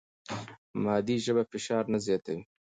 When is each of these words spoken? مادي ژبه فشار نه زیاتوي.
مادي 0.83 1.15
ژبه 1.25 1.43
فشار 1.51 1.83
نه 1.93 1.99
زیاتوي. 2.05 2.43